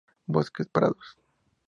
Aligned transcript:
Bosques, 0.25 0.65
prados. 0.65 1.15